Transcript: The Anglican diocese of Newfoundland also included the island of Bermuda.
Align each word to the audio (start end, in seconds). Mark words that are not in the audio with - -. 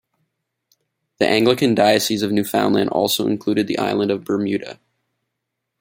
The 1.19 1.27
Anglican 1.27 1.75
diocese 1.75 2.23
of 2.23 2.31
Newfoundland 2.31 2.89
also 2.89 3.27
included 3.27 3.67
the 3.67 3.77
island 3.77 4.09
of 4.09 4.23
Bermuda. 4.25 4.79